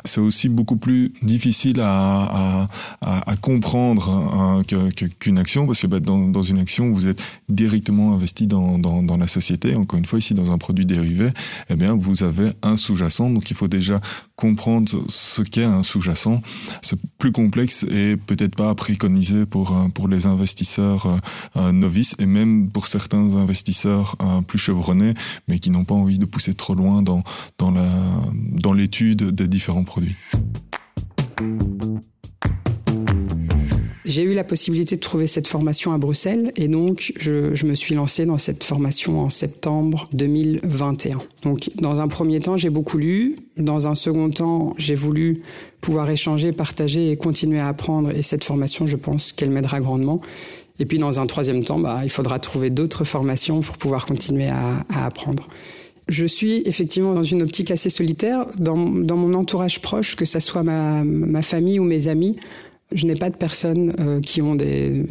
C'est 0.06 0.22
aussi 0.22 0.48
beaucoup 0.48 0.76
plus 0.76 1.12
difficile 1.24 1.82
à, 1.82 2.68
comprendre 3.42 4.10
hein, 4.12 4.60
qu'une 5.20 5.40
action, 5.40 5.66
parce 5.66 5.82
que 5.82 5.88
bah, 5.88 6.00
dans, 6.00 6.44
une 6.44 6.60
action, 6.60 6.92
vous 6.92 7.08
êtes 7.08 7.24
directement 7.50 8.14
investi 8.14 8.46
dans 8.46 9.18
la 9.20 9.28
société, 9.28 9.76
encore 9.76 9.98
une 9.98 10.06
fois 10.06 10.20
ici 10.20 10.36
dans 10.36 10.52
un 10.52 10.58
produit 10.60 10.83
dérivé, 10.86 11.30
eh 11.70 11.76
bien, 11.76 11.96
vous 11.96 12.24
avez 12.24 12.50
un 12.62 12.76
sous-jacent. 12.76 13.30
Donc, 13.30 13.50
il 13.50 13.56
faut 13.56 13.68
déjà 13.68 14.02
comprendre 14.36 14.90
ce 15.10 15.42
qu'est 15.42 15.64
un 15.64 15.84
sous-jacent. 15.84 16.42
C'est 16.82 17.00
plus 17.18 17.32
complexe 17.32 17.84
et 17.90 18.18
peut-être 18.18 18.56
pas 18.56 18.74
préconisé 18.76 19.46
pour, 19.46 19.72
euh, 19.72 19.88
pour 19.90 20.08
les 20.08 20.26
investisseurs 20.26 21.06
euh, 21.06 21.18
euh, 21.58 21.72
novices 21.72 22.16
et 22.20 22.26
même 22.26 22.70
pour 22.70 22.88
certains 22.88 23.36
investisseurs 23.36 24.16
plus 24.48 24.60
chevronnés, 24.60 25.14
mais 25.48 25.60
qui 25.60 25.70
n'ont 25.70 25.86
pas 25.86 25.96
envie 25.96 26.20
de 26.20 26.26
pousser 26.26 26.54
trop 26.54 26.76
loin 26.76 27.02
dans, 27.02 27.24
dans 27.60 28.74
l'étude 28.74 29.32
des 29.32 29.48
différents 29.48 29.84
produits. 29.84 30.16
J'ai 34.14 34.22
eu 34.22 34.34
la 34.36 34.44
possibilité 34.44 34.96
de 34.96 35.02
trouver 35.02 35.26
cette 35.26 35.48
formation 35.48 35.92
à 35.92 35.98
Bruxelles 35.98 36.52
et 36.56 36.68
donc 36.68 37.14
je, 37.20 37.66
me 37.66 37.74
suis 37.74 37.96
lancé 37.96 38.28
dans 38.28 38.38
cette 38.38 38.64
formation 38.64 39.22
en 39.22 39.32
septembre 39.32 40.08
2021. 40.14 41.20
Donc 41.42 41.72
dans 41.78 42.00
un 42.00 42.08
premier 42.08 42.40
temps, 42.40 42.56
j'ai 42.56 42.70
beaucoup 42.70 43.00
lu. 43.00 43.36
Dans 43.58 43.88
un 43.88 43.96
second 43.96 44.30
temps, 44.30 44.76
j'ai 44.78 44.94
voulu 44.94 45.42
pouvoir 45.82 46.12
échanger, 46.12 46.52
partager 46.52 47.10
et 47.10 47.18
continuer 47.18 47.60
à 47.60 47.68
apprendre 47.68 48.12
et 48.12 48.22
cette 48.22 48.44
formation, 48.44 48.86
je 48.86 48.98
pense 48.98 49.32
qu'elle 49.32 49.50
m'aidera 49.50 49.80
grandement. 49.80 50.22
Et 50.80 50.86
puis 50.86 51.00
dans 51.00 51.20
un 51.20 51.26
troisième 51.26 51.64
temps, 51.64 51.80
bah, 51.80 52.02
il 52.04 52.12
faudra 52.12 52.38
trouver 52.38 52.70
d'autres 52.70 53.06
formations 53.06 53.62
pour 53.62 53.78
pouvoir 53.78 54.06
continuer 54.06 54.50
à, 54.50 54.86
apprendre. 55.06 55.50
Je 56.08 56.28
suis 56.28 56.62
effectivement 56.68 57.16
dans 57.16 57.24
une 57.24 57.42
optique 57.42 57.72
assez 57.72 57.90
solitaire. 57.90 58.46
Dans, 58.60 58.76
mon 58.76 59.34
entourage 59.34 59.82
proche, 59.82 60.16
que 60.16 60.26
ce 60.26 60.40
soit 60.40 60.62
ma, 60.62 61.04
ma 61.04 61.42
famille 61.42 61.80
ou 61.80 61.84
mes 61.84 62.10
amis, 62.10 62.36
je 62.94 63.06
n'ai 63.06 63.16
pas 63.16 63.30
de 63.30 63.36
personnes 63.36 63.94
euh, 64.00 64.20
qui 64.20 64.42
ont 64.42 64.56
des, 64.56 65.04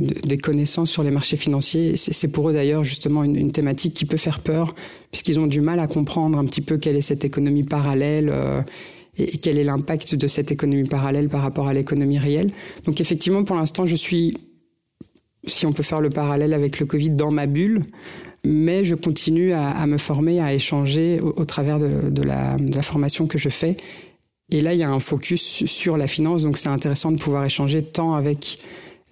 connaissances 0.42 0.90
sur 0.90 1.02
les 1.02 1.10
marchés 1.10 1.36
financiers. 1.36 1.96
C'est 1.96 2.32
pour 2.32 2.48
eux 2.48 2.52
d'ailleurs 2.52 2.84
justement 2.84 3.24
une, 3.24 3.52
thématique 3.52 3.94
qui 3.94 4.04
peut 4.04 4.16
faire 4.16 4.40
peur, 4.40 4.74
puisqu'ils 5.10 5.38
ont 5.38 5.46
du 5.46 5.60
mal 5.60 5.80
à 5.80 5.86
comprendre 5.86 6.38
un 6.38 6.44
petit 6.44 6.60
peu 6.60 6.78
quelle 6.78 6.96
est 6.96 7.02
cette 7.02 7.24
économie 7.24 7.64
parallèle. 7.64 8.30
Euh, 8.32 8.62
et, 9.18 9.38
quel 9.38 9.58
est 9.58 9.64
l'impact 9.64 10.14
de 10.14 10.26
cette 10.26 10.52
économie 10.52 10.88
parallèle 10.88 11.28
par 11.28 11.42
rapport 11.42 11.68
à 11.68 11.74
l'économie 11.74 12.18
réelle. 12.18 12.50
Donc 12.86 13.00
effectivement, 13.00 13.44
pour 13.44 13.56
l'instant, 13.56 13.84
je 13.84 13.94
suis, 13.94 14.38
si 15.46 15.66
on 15.66 15.72
peut 15.72 15.82
faire 15.82 16.00
le 16.00 16.08
parallèle 16.08 16.54
avec 16.54 16.80
le 16.80 16.86
Covid, 16.86 17.10
dans 17.10 17.30
ma 17.30 17.46
bulle, 17.46 17.82
mais 18.44 18.84
je 18.84 18.94
continue 18.94 19.52
à, 19.52 19.86
me 19.86 19.98
former, 19.98 20.40
à 20.40 20.52
échanger 20.52 21.20
au, 21.20 21.44
travers 21.44 21.78
de, 21.78 22.22
la, 22.22 22.82
formation 22.82 23.26
que 23.26 23.38
je 23.38 23.48
fais. 23.48 23.76
Et 24.52 24.60
là, 24.60 24.74
il 24.74 24.78
y 24.78 24.82
a 24.82 24.90
un 24.90 25.00
focus 25.00 25.64
sur 25.66 25.96
la 25.96 26.06
finance, 26.06 26.42
donc 26.42 26.58
c'est 26.58 26.68
intéressant 26.68 27.10
de 27.10 27.16
pouvoir 27.16 27.44
échanger 27.44 27.82
tant 27.82 28.14
avec 28.14 28.58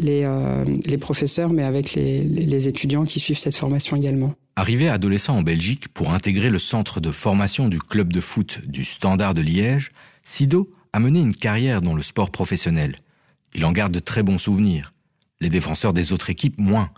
les, 0.00 0.22
euh, 0.24 0.64
professeurs, 1.00 1.50
mais 1.50 1.62
avec 1.62 1.94
les 1.94 2.68
étudiants 2.68 3.04
qui 3.04 3.20
suivent 3.20 3.38
cette 3.38 3.56
formation 3.56 3.96
également. 3.96 4.34
Arrivé 4.56 4.88
adolescent 4.88 5.38
en 5.38 5.42
Belgique 5.42 5.88
pour 5.88 6.12
intégrer 6.12 6.50
le 6.50 6.58
centre 6.58 7.00
de 7.00 7.10
formation 7.10 7.68
du 7.68 7.78
club 7.78 8.12
de 8.12 8.20
foot 8.20 8.60
du 8.66 8.84
Standard 8.84 9.32
de 9.32 9.40
Liège, 9.40 9.88
Sido 10.22 10.68
a 10.92 11.00
mené 11.00 11.20
une 11.20 11.34
carrière 11.34 11.80
dans 11.80 11.94
le 11.94 12.02
sport 12.02 12.30
professionnel. 12.30 12.96
Il 13.54 13.64
en 13.64 13.72
garde 13.72 13.92
de 13.92 14.00
très 14.00 14.22
bons 14.22 14.36
souvenirs. 14.36 14.92
Les 15.40 15.48
défenseurs 15.48 15.94
des 15.94 16.12
autres 16.12 16.28
équipes, 16.28 16.58
moins. 16.58 16.90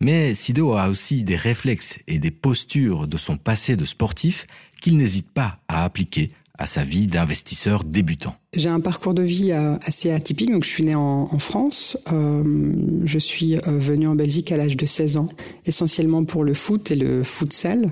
Mais 0.00 0.34
Sido 0.34 0.74
a 0.74 0.90
aussi 0.90 1.24
des 1.24 1.36
réflexes 1.36 2.00
et 2.06 2.18
des 2.18 2.30
postures 2.30 3.08
de 3.08 3.16
son 3.16 3.38
passé 3.38 3.76
de 3.76 3.86
sportif 3.86 4.46
qu'il 4.82 4.96
n'hésite 4.96 5.30
pas 5.30 5.56
à 5.68 5.84
appliquer 5.84 6.30
à 6.58 6.66
sa 6.66 6.82
vie 6.82 7.06
d'investisseur 7.06 7.84
débutant 7.84 8.34
J'ai 8.54 8.68
un 8.68 8.80
parcours 8.80 9.14
de 9.14 9.22
vie 9.22 9.52
euh, 9.52 9.76
assez 9.86 10.10
atypique. 10.10 10.50
Donc, 10.50 10.64
je 10.64 10.68
suis 10.68 10.84
né 10.84 10.94
en, 10.94 11.26
France. 11.38 11.96
Euh, 12.12 12.42
je 13.04 13.18
suis 13.18 13.56
euh, 13.56 13.60
venu 13.66 14.08
en 14.08 14.16
Belgique 14.16 14.50
à 14.50 14.56
l'âge 14.56 14.76
de 14.76 14.84
16 14.84 15.18
ans, 15.18 15.28
essentiellement 15.66 16.24
pour 16.24 16.42
le 16.42 16.54
foot 16.54 16.90
et 16.90 16.96
le 16.96 17.22
futsal. 17.22 17.90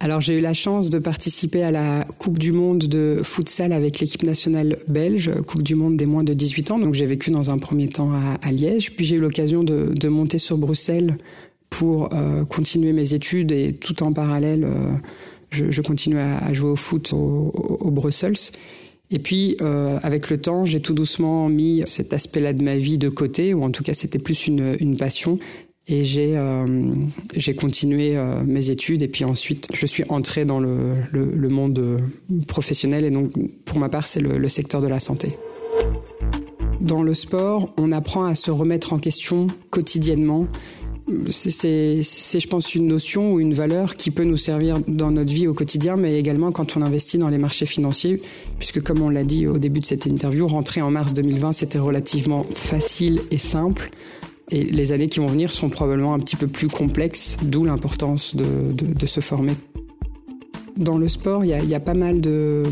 Alors, 0.00 0.20
j'ai 0.20 0.38
eu 0.38 0.40
la 0.40 0.54
chance 0.54 0.90
de 0.90 0.98
participer 0.98 1.62
à 1.62 1.70
la 1.70 2.04
Coupe 2.18 2.38
du 2.38 2.52
Monde 2.52 2.84
de 2.84 3.20
futsal 3.22 3.72
avec 3.72 3.98
l'équipe 4.00 4.22
nationale 4.22 4.76
belge, 4.88 5.30
Coupe 5.46 5.62
du 5.62 5.74
Monde 5.74 5.96
des 5.96 6.06
moins 6.06 6.24
de 6.24 6.34
18 6.34 6.70
ans. 6.70 6.78
Donc, 6.78 6.94
j'ai 6.94 7.06
vécu 7.06 7.30
dans 7.30 7.50
un 7.50 7.58
premier 7.58 7.88
temps 7.88 8.12
à, 8.42 8.52
Liège. 8.52 8.92
Puis, 8.94 9.04
j'ai 9.04 9.16
eu 9.16 9.20
l'occasion 9.20 9.64
de, 9.64 9.92
de, 9.92 10.08
monter 10.08 10.38
sur 10.38 10.58
Bruxelles 10.58 11.16
pour 11.70 12.08
continuer 12.48 12.92
mes 12.92 13.14
études 13.14 13.50
et 13.50 13.72
tout 13.72 14.04
en 14.04 14.12
parallèle 14.12 14.64
je, 15.54 15.70
je 15.70 15.80
continue 15.80 16.18
à, 16.18 16.52
jouer 16.52 16.70
au 16.70 16.76
foot 16.76 17.12
au, 17.12 17.90
Brussels. 17.90 18.52
Et 19.10 19.18
puis, 19.18 19.56
euh, 19.60 19.98
avec 20.02 20.30
le 20.30 20.40
temps, 20.40 20.64
j'ai 20.64 20.80
tout 20.80 20.94
doucement 20.94 21.48
mis 21.48 21.82
cet 21.86 22.12
aspect-là 22.12 22.52
de 22.52 22.62
ma 22.62 22.76
vie 22.76 22.98
de 22.98 23.08
côté, 23.08 23.54
ou 23.54 23.62
en 23.62 23.70
tout 23.70 23.82
cas, 23.82 23.94
c'était 23.94 24.18
plus 24.18 24.46
une, 24.46 24.96
passion. 24.96 25.38
Et 25.86 26.02
j'ai 26.02 26.36
euh, 26.36 26.66
continué 27.58 28.16
euh, 28.16 28.42
mes 28.44 28.70
études, 28.70 29.02
et 29.02 29.08
puis 29.08 29.24
ensuite, 29.24 29.68
je 29.74 29.86
suis 29.86 30.04
entré 30.08 30.44
dans 30.44 30.58
le, 30.58 30.94
le, 31.12 31.48
monde 31.48 32.00
professionnel, 32.48 33.04
et 33.04 33.10
donc, 33.10 33.32
pour 33.64 33.78
ma 33.78 33.88
part, 33.88 34.06
c'est 34.06 34.20
le 34.20 34.48
secteur 34.48 34.80
de 34.80 34.88
la 34.88 34.98
santé. 34.98 35.36
Dans 36.80 37.02
le 37.02 37.14
sport, 37.14 37.72
on 37.76 37.92
apprend 37.92 38.24
à 38.24 38.34
se 38.34 38.50
remettre 38.50 38.92
en 38.92 38.98
question 38.98 39.46
quotidiennement 39.70 40.46
c'est, 41.30 42.02
je 42.02 42.48
pense, 42.48 42.74
une 42.74 42.86
notion 42.86 43.34
ou 43.34 43.40
une 43.40 43.52
valeur 43.52 43.96
qui 43.96 44.10
peut 44.10 44.24
nous 44.24 44.36
servir 44.36 44.78
dans 44.88 45.10
notre 45.10 45.32
vie 45.32 45.46
au 45.46 45.54
quotidien, 45.54 45.96
mais 45.96 46.18
également 46.18 46.50
quand 46.50 46.76
on 46.76 46.82
investit 46.82 47.18
dans 47.18 47.28
les 47.28 47.38
marchés 47.38 47.66
financiers, 47.66 48.22
puisque 48.58 48.82
comme 48.82 49.02
on 49.02 49.10
l'a 49.10 49.24
dit 49.24 49.46
au 49.46 49.58
début 49.58 49.80
de 49.80 49.86
cette 49.86 50.06
interview, 50.06 50.46
rentrer 50.46 50.80
en 50.80 50.90
mars 50.90 51.12
2020, 51.12 51.52
c'était 51.52 51.78
relativement 51.78 52.44
facile 52.54 53.20
et 53.30 53.38
simple. 53.38 53.90
Et 54.50 54.64
les 54.64 54.92
années 54.92 55.08
qui 55.08 55.20
vont 55.20 55.26
venir 55.26 55.52
seront 55.52 55.70
probablement 55.70 56.14
un 56.14 56.20
petit 56.20 56.36
peu 56.36 56.46
plus 56.46 56.68
complexes, 56.68 57.38
d'où 57.42 57.64
l'importance 57.64 58.36
de, 58.36 59.06
se 59.06 59.20
former. 59.20 59.54
Dans 60.76 60.98
le 60.98 61.08
sport, 61.08 61.44
il 61.44 61.50
y 61.50 61.74
a 61.74 61.80
pas 61.80 61.94
mal 61.94 62.20
de, 62.20 62.64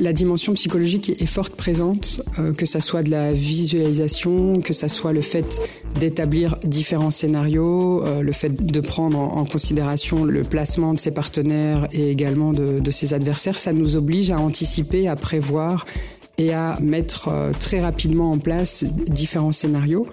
la 0.00 0.12
dimension 0.12 0.52
psychologique 0.54 1.10
est 1.10 1.26
forte 1.26 1.54
présente, 1.54 2.22
euh, 2.38 2.52
que 2.52 2.66
ça 2.66 2.80
soit 2.80 3.02
de 3.02 3.10
la 3.10 3.32
visualisation, 3.32 4.60
que 4.60 4.72
ça 4.72 4.88
soit 4.88 5.12
le 5.12 5.22
fait 5.22 5.60
d'établir 5.98 6.56
différents 6.64 7.10
scénarios, 7.10 8.04
euh, 8.04 8.22
le 8.22 8.32
fait 8.32 8.64
de 8.64 8.80
prendre 8.80 9.18
en, 9.18 9.44
considération 9.44 10.24
le 10.24 10.42
placement 10.42 10.92
de 10.92 10.98
ses 10.98 11.14
partenaires 11.14 11.88
et 11.92 12.10
également 12.10 12.52
de, 12.52 12.80
de 12.80 12.90
ses 12.90 13.14
adversaires, 13.14 13.58
ça 13.58 13.72
nous 13.72 13.96
oblige 13.96 14.30
à 14.30 14.38
anticiper, 14.38 15.08
à 15.08 15.16
prévoir 15.16 15.86
et 16.38 16.52
à 16.52 16.78
mettre 16.80 17.28
euh, 17.28 17.52
très 17.58 17.80
rapidement 17.80 18.30
en 18.30 18.38
place 18.38 18.84
différents 19.08 19.52
scénarios. 19.52 20.06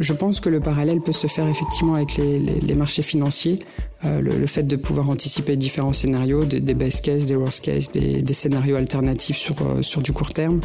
Je 0.00 0.12
pense 0.12 0.40
que 0.40 0.48
le 0.48 0.60
parallèle 0.60 1.00
peut 1.00 1.12
se 1.12 1.26
faire 1.26 1.48
effectivement 1.48 1.94
avec 1.94 2.16
les, 2.16 2.74
marchés 2.74 3.02
financiers. 3.02 3.58
Euh, 4.04 4.20
le, 4.20 4.46
fait 4.46 4.62
de 4.62 4.76
pouvoir 4.76 5.10
anticiper 5.10 5.56
différents 5.56 5.92
scénarios, 5.92 6.44
des, 6.44 6.74
best 6.74 7.04
cases, 7.04 7.26
des 7.26 7.34
worst 7.34 7.64
cases, 7.64 7.90
des, 7.90 8.34
scénarios 8.34 8.76
alternatifs 8.76 9.36
sur, 9.36 9.56
euh, 9.62 9.82
sur 9.82 10.00
du 10.00 10.12
court 10.12 10.32
terme. 10.32 10.60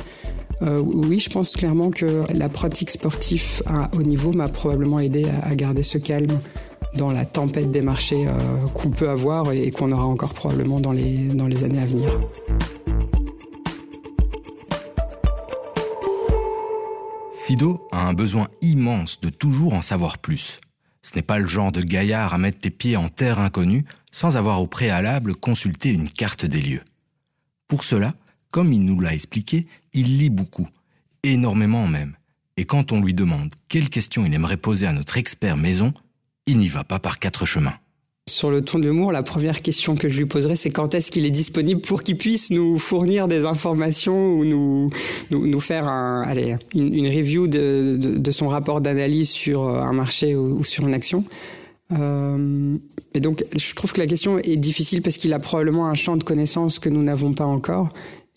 Euh, 0.62 0.80
oui, 0.80 1.20
je 1.20 1.32
pense 1.32 1.56
clairement 1.56 1.90
que 1.90 2.24
la 2.34 2.48
pratique 2.48 2.92
sportive 2.92 3.63
à 3.66 3.90
haut 3.96 4.04
niveau 4.04 4.34
m'a 4.34 4.50
probablement 4.50 5.00
aidé 5.00 5.25
à, 5.42 5.56
garder 5.56 5.82
ce 5.82 5.98
calme 5.98 6.40
dans 6.96 7.12
la 7.12 7.25
tempête 7.25 7.72
des 7.72 7.82
marchés 7.82 8.28
qu'on 8.75 8.92
peut 8.92 9.10
avoir 9.10 9.52
et, 9.52 9.72
qu'on 9.72 9.92
aura 9.92 10.06
encore 10.06 10.34
probablement 10.34 10.80
dans 10.80 10.92
les, 10.92 11.30
dans 11.34 11.48
les 11.48 11.63
années 11.63 11.82
à 11.82 11.86
venir. 11.86 12.08
Sido 17.53 17.88
a 17.91 18.00
un 18.00 18.13
besoin 18.13 18.48
immense 18.63 19.22
de 19.22 19.29
toujours 19.29 19.75
en 19.75 19.81
savoir 19.81 20.17
plus. 20.17 20.60
Ce 21.03 21.15
n'est 21.15 21.22
pas 21.22 21.38
le 21.38 21.45
genre 21.45 21.72
de 21.72 21.83
gaillard 21.83 22.33
à 22.33 22.39
mettre 22.39 22.60
tes 22.62 22.72
pieds 22.72 22.98
en 22.98 23.10
terre 23.10 23.38
inconnue 23.38 23.86
sans 24.12 24.38
avoir 24.38 24.60
au 24.60 24.65
préalable 24.65 25.36
consulté 25.36 25.93
une 25.93 26.10
carte 26.10 26.48
des 26.48 26.63
lieux. 26.63 26.83
Pour 27.67 27.83
cela, 27.83 28.15
comme 28.50 28.74
il 28.74 28.83
nous 28.83 29.00
l'a 29.00 29.13
expliqué, 29.13 29.67
il 29.93 30.17
lit 30.17 30.31
beaucoup, 30.31 30.67
énormément 31.22 31.88
même. 31.88 32.15
Et 32.57 32.65
quand 32.65 32.91
on 32.91 33.00
lui 33.00 33.13
demande 33.13 33.53
quelles 33.69 33.91
questions 33.91 34.25
il 34.25 34.33
aimerait 34.33 34.57
poser 34.57 34.88
à 34.88 34.93
notre 34.93 35.17
expert 35.17 35.55
maison, 35.55 35.93
il 36.48 36.57
n'y 36.57 36.69
va 36.69 36.83
pas 36.83 36.98
par 36.98 37.19
quatre 37.19 37.45
chemins. 37.45 37.77
Sur 38.30 38.51
le 38.51 38.62
ton 38.62 38.80
de 38.80 38.86
l'humour, 38.86 39.12
la 39.12 39.22
première 39.22 39.62
question 39.62 39.96
que 39.96 40.08
je 40.08 40.18
lui 40.18 40.25
poserai, 40.25 40.56
c'est 40.56 40.72
quand 40.72 40.96
est-ce 40.96 41.12
qu'il 41.12 41.25
est 41.25 41.32
disponible 41.32 41.82
pour 41.82 42.03
qu'il 42.03 42.18
puisse 42.18 42.51
nous 42.51 42.80
fournir 42.80 43.27
des 43.27 43.46
informations 43.46 44.34
ou 44.34 44.46
nous, 44.46 44.89
nous, 45.30 45.60
faire 45.60 45.88
un, 45.89 46.22
allez, 46.22 46.56
une, 46.74 47.08
review 47.08 47.48
de, 47.48 47.98
de, 48.00 48.32
son 48.32 48.48
rapport 48.48 48.80
d'analyse 48.80 49.30
sur 49.30 49.68
un 49.68 49.92
marché 49.92 50.36
ou, 50.38 50.63
sur 50.63 50.88
une 50.88 50.94
action? 50.94 51.25
Euh, 51.92 52.77
et 53.13 53.20
donc, 53.20 53.44
je 53.58 53.75
trouve 53.75 53.92
que 53.92 54.00
la 54.00 54.08
question 54.08 54.39
est 54.39 54.56
difficile 54.56 55.01
parce 55.01 55.18
qu'il 55.18 55.34
a 55.34 55.39
probablement 55.39 55.88
un 55.88 55.96
champ 55.96 56.15
de 56.15 56.24
connaissances 56.24 56.80
que 56.80 56.88
nous 56.88 57.03
n'avons 57.03 57.34
pas 57.34 57.46
encore. 57.46 57.89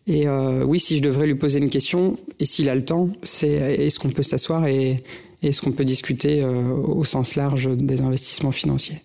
Et 0.09 0.26
euh, 0.26 0.64
oui, 0.64 0.81
si 0.81 0.97
je 0.97 1.02
devrais 1.02 1.26
lui 1.26 1.37
poser 1.37 1.61
une 1.61 1.71
question, 1.71 2.19
et 2.40 2.45
s'il 2.45 2.69
a 2.69 2.75
le 2.75 2.85
temps, 2.85 3.09
c'est 3.23 3.49
est-ce 3.49 4.00
qu'on 4.00 4.11
peut 4.11 4.25
s'asseoir 4.25 4.66
et 4.66 5.02
est-ce 5.45 5.62
qu'on 5.62 5.73
peut 5.73 5.85
discuter 5.85 6.43
euh, 6.43 6.73
au 6.73 7.05
sens 7.05 7.37
large 7.37 7.69
des 7.76 8.00
investissements 8.00 8.52
financiers? 8.52 8.97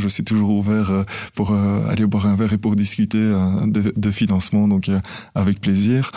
Je 0.00 0.08
suis 0.08 0.24
toujours 0.24 0.50
ouvert 0.50 0.90
euh, 0.90 1.04
pour 1.34 1.52
euh, 1.52 1.86
aller 1.88 2.06
boire 2.06 2.26
un 2.26 2.34
verre 2.34 2.52
et 2.52 2.58
pour 2.58 2.76
discuter 2.76 3.18
euh, 3.18 3.66
de, 3.66 4.10
financement, 4.10 4.68
donc 4.68 4.90
avec 5.34 5.60
plaisir. 5.60 6.10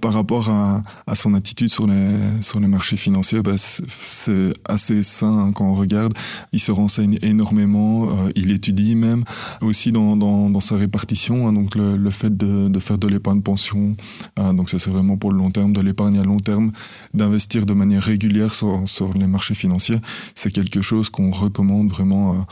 Par 0.00 0.12
rapport 0.12 0.48
à, 0.48 1.14
son 1.14 1.34
attitude 1.34 1.68
sur 1.68 1.86
les, 1.86 2.16
sur 2.40 2.58
les 2.58 2.66
marchés 2.66 2.96
financiers, 2.96 3.42
bah, 3.42 3.52
c'est 3.56 4.52
assez 4.66 5.02
sain 5.02 5.38
hein, 5.38 5.50
quand 5.54 5.66
on 5.66 5.74
regarde. 5.74 6.14
Il 6.52 6.60
se 6.60 6.72
renseigne 6.72 7.18
énormément, 7.22 8.08
il 8.34 8.50
étudie 8.50 8.96
même, 8.96 9.24
aussi 9.60 9.92
dans, 9.92 10.16
dans, 10.16 10.60
sa 10.60 10.76
répartition, 10.76 11.46
hein, 11.46 11.52
donc 11.52 11.74
le, 11.74 12.10
fait 12.10 12.34
de, 12.34 12.68
de, 12.68 12.78
faire 12.78 12.98
de 12.98 13.08
l'épargne 13.08 13.42
pension, 13.42 13.94
donc 14.36 14.70
ça 14.70 14.78
c'est 14.78 14.90
vraiment 14.90 15.16
pour 15.16 15.30
le 15.30 15.38
long 15.38 15.50
terme, 15.50 15.72
de 15.72 15.80
l'épargne 15.80 16.18
à 16.18 16.24
long 16.24 16.38
terme, 16.38 16.72
d'investir 17.14 17.66
de 17.66 17.74
manière 17.74 18.02
régulière 18.02 18.52
sur, 18.54 18.88
sur 18.88 19.12
les 19.14 19.26
marchés 19.26 19.54
financiers, 19.54 19.98
c'est 20.34 20.50
quelque 20.50 20.82
chose 20.82 21.10
qu'on 21.10 21.30
recommande 21.30 21.90
vraiment 21.90 22.46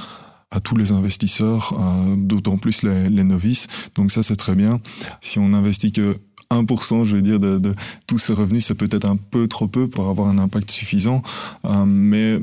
à 0.51 0.61
tous 0.61 0.77
les 0.77 0.93
investisseurs, 0.93 1.75
euh, 1.79 2.17
d'autant 2.17 2.57
plus 2.57 2.83
les, 2.83 3.25
novices. 3.25 3.67
Donc 3.95 4.13
ça, 4.13 4.23
c'est 4.23 4.37
très 4.37 4.55
bien. 4.55 4.81
Si 5.21 5.39
on 5.39 5.53
investit 5.53 5.93
que 5.93 6.17
1%, 6.51 7.05
je 7.05 7.17
veux 7.17 7.23
dire, 7.23 7.41
de, 7.41 7.75
tous 8.07 8.19
ces 8.19 8.33
revenus, 8.33 8.67
c'est 8.67 8.77
peut-être 8.77 9.07
un 9.07 9.17
peu 9.17 9.49
trop 9.49 9.67
peu 9.67 9.89
pour 9.89 10.09
avoir 10.09 10.29
un 10.29 10.39
impact 10.39 10.71
suffisant. 10.71 11.23
Euh, 11.65 11.85
mais 11.85 12.41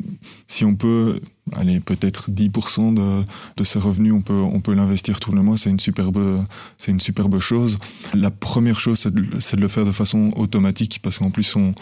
si 0.47 0.65
on 0.65 0.75
peut, 0.75 1.21
allez, 1.53 1.79
peut-être 1.79 2.29
10% 2.29 2.93
de, 2.93 3.23
de 3.55 3.63
ces 3.63 3.79
revenus, 3.79 4.11
on 4.11 4.21
peut, 4.21 4.33
on 4.33 4.59
peut 4.59 4.73
l'investir 4.73 5.21
tous 5.21 5.33
les 5.33 5.41
mois, 5.41 5.55
c'est 5.55 5.69
une 5.69 5.79
superbe, 5.79 6.43
c'est 6.77 6.91
une 6.91 6.99
superbe 6.99 7.39
chose. 7.39 7.77
La 8.13 8.31
première 8.31 8.81
chose, 8.81 8.99
c'est 8.99 9.13
de, 9.13 9.21
de, 9.21 9.61
le 9.61 9.67
faire 9.69 9.85
de 9.85 9.93
façon 9.93 10.31
automatique, 10.35 10.99
parce 11.01 11.19
qu'en 11.19 11.31
plus, 11.31 11.55
on, 11.55 11.73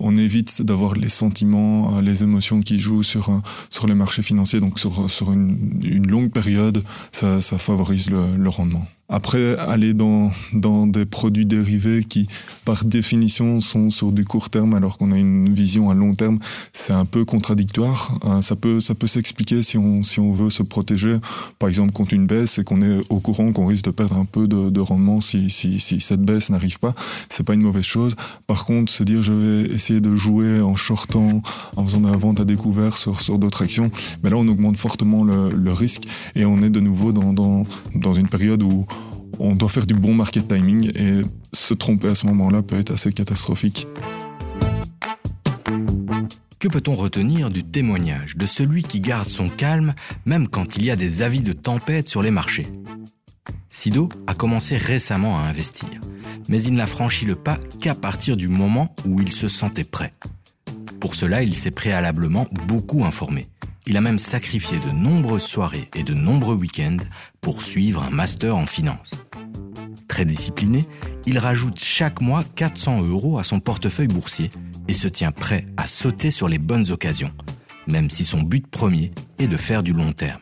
on 0.00 0.14
évite 0.16 0.62
d'avoir 0.62 0.94
les 0.94 1.08
sentiments, 1.08 1.96
euh, 1.96 2.02
les 2.02 2.22
émotions 2.22 2.60
qui 2.60 2.78
jouent 2.78 3.02
sur, 3.02 3.30
euh, 3.30 3.38
sur 3.70 3.86
les 3.86 3.94
marchés 3.94 4.22
financiers. 4.22 4.60
Donc 4.60 4.78
sur, 4.78 5.08
sur 5.08 5.32
une, 5.32 6.06
longue 6.06 6.30
période, 6.30 6.82
ça, 7.12 7.40
favorise 7.58 8.10
le 8.10 8.48
rendement. 8.48 8.86
Après, 9.08 9.56
aller 9.58 9.92
dans, 9.92 10.30
dans 10.54 10.86
des 10.86 11.04
produits 11.04 11.44
dérivés 11.44 12.02
qui, 12.02 12.26
par 12.64 12.84
définition, 12.84 13.60
sont 13.60 13.90
sur 13.90 14.12
du 14.12 14.24
court 14.24 14.48
terme 14.48 14.74
alors 14.74 14.96
qu'on 14.96 15.12
a 15.12 15.18
une 15.18 15.52
vision 15.52 15.90
à 15.90 15.94
long 15.94 16.14
terme, 16.14 16.38
c'est 16.72 16.94
un 16.94 17.04
peu 17.04 17.26
contradictoire. 17.26 18.18
Euh, 18.24 18.40
ça 18.40 18.56
peut, 18.56 18.80
ça 18.80 18.94
peut 18.94 19.06
s'expliquer 19.06 19.62
si 19.62 19.76
on, 19.76 20.02
si 20.02 20.20
on 20.20 20.32
veut 20.32 20.48
se 20.48 20.62
protéger, 20.62 21.16
par 21.58 21.68
exemple, 21.68 21.92
contre 21.92 22.14
une 22.14 22.26
baisse 22.26 22.58
et 22.58 22.64
qu'on 22.64 22.80
est 22.80 23.00
au 23.10 23.20
courant 23.20 23.52
qu'on 23.52 23.66
risque 23.66 23.84
de 23.84 23.90
perdre 23.90 24.16
un 24.16 24.24
peu 24.24 24.48
de, 24.48 24.70
de 24.70 24.80
rendement 24.80 25.20
si, 25.20 25.50
si, 25.50 25.80
si, 25.80 26.00
cette 26.00 26.22
baisse 26.22 26.48
n'arrive 26.48 26.78
pas. 26.78 26.94
C'est 27.28 27.44
pas 27.44 27.54
une 27.54 27.62
mauvaise 27.62 27.84
chose. 27.84 28.16
Par 28.46 28.64
contre, 28.64 28.90
se 28.90 29.04
dire 29.04 29.22
je 29.22 29.32
vais 29.32 29.74
essayer 29.74 30.00
de 30.00 30.16
jouer 30.16 30.62
en 30.62 30.76
shortant, 30.76 31.42
en 31.76 31.84
faisant 31.84 32.00
de 32.00 32.10
la 32.10 32.16
vente 32.16 32.40
à 32.40 32.46
découvert 32.46 32.96
sur, 32.96 33.20
sur 33.20 33.38
d'autres 33.38 33.62
actions, 33.62 33.90
mais 34.22 34.30
là, 34.30 34.36
on 34.38 34.48
augmente 34.48 34.78
fortement 34.78 35.24
le, 35.24 35.50
le 35.50 35.72
risque 35.74 36.04
et 36.34 36.46
on 36.46 36.58
est 36.58 36.70
de 36.70 36.80
nouveau 36.80 37.12
dans, 37.12 37.34
dans, 37.34 37.66
dans 37.94 38.14
une 38.14 38.28
période 38.28 38.62
où 38.62 38.86
on 39.38 39.54
doit 39.54 39.68
faire 39.68 39.86
du 39.86 39.94
bon 39.94 40.14
market 40.14 40.48
timing 40.48 40.90
et 40.96 41.22
se 41.52 41.74
tromper 41.74 42.08
à 42.08 42.14
ce 42.14 42.26
moment-là 42.26 42.62
peut 42.62 42.78
être 42.78 42.92
assez 42.92 43.12
catastrophique. 43.12 43.86
Que 46.58 46.68
peut-on 46.68 46.94
retenir 46.94 47.50
du 47.50 47.62
témoignage 47.62 48.36
de 48.36 48.46
celui 48.46 48.82
qui 48.82 49.00
garde 49.00 49.28
son 49.28 49.48
calme 49.48 49.94
même 50.24 50.48
quand 50.48 50.76
il 50.76 50.84
y 50.84 50.90
a 50.90 50.96
des 50.96 51.20
avis 51.20 51.42
de 51.42 51.52
tempête 51.52 52.08
sur 52.08 52.22
les 52.22 52.30
marchés? 52.30 52.66
Sido 53.68 54.08
a 54.26 54.34
commencé 54.34 54.76
récemment 54.76 55.38
à 55.38 55.42
investir, 55.42 56.00
mais 56.48 56.62
il 56.62 56.74
n'a 56.74 56.86
franchi 56.86 57.26
le 57.26 57.34
pas 57.34 57.58
qu'à 57.80 57.94
partir 57.94 58.36
du 58.36 58.48
moment 58.48 58.94
où 59.04 59.20
il 59.20 59.32
se 59.32 59.48
sentait 59.48 59.84
prêt. 59.84 60.14
Pour 61.00 61.14
cela, 61.14 61.42
il 61.42 61.54
s'est 61.54 61.70
préalablement 61.70 62.46
beaucoup 62.66 63.04
informé. 63.04 63.46
Il 63.86 63.96
a 63.98 64.00
même 64.00 64.18
sacrifié 64.18 64.78
de 64.78 64.90
nombreuses 64.90 65.42
soirées 65.42 65.88
et 65.94 66.04
de 66.04 66.14
nombreux 66.14 66.54
week-ends 66.54 66.96
pour 67.40 67.60
suivre 67.60 68.02
un 68.02 68.10
master 68.10 68.56
en 68.56 68.64
finance. 68.64 69.26
Très 70.08 70.24
discipliné, 70.24 70.84
il 71.26 71.38
rajoute 71.38 71.78
chaque 71.78 72.22
mois 72.22 72.44
400 72.54 73.02
euros 73.02 73.38
à 73.38 73.44
son 73.44 73.60
portefeuille 73.60 74.08
boursier 74.08 74.48
et 74.88 74.94
se 74.94 75.08
tient 75.08 75.32
prêt 75.32 75.66
à 75.76 75.86
sauter 75.86 76.30
sur 76.30 76.48
les 76.48 76.58
bonnes 76.58 76.90
occasions, 76.90 77.32
même 77.86 78.08
si 78.08 78.24
son 78.24 78.42
but 78.42 78.66
premier 78.66 79.10
est 79.38 79.48
de 79.48 79.56
faire 79.56 79.82
du 79.82 79.92
long 79.92 80.12
terme. 80.12 80.40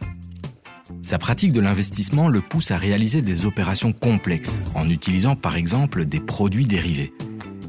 Sa 1.01 1.19
pratique 1.19 1.53
de 1.53 1.61
l'investissement 1.61 2.29
le 2.29 2.41
pousse 2.41 2.71
à 2.71 2.77
réaliser 2.77 3.23
des 3.23 3.45
opérations 3.45 3.93
complexes 3.93 4.61
en 4.77 4.89
utilisant 4.89 5.35
par 5.35 5.57
exemple 5.57 6.05
des 6.05 6.21
produits 6.21 6.67
dérivés. 6.67 7.13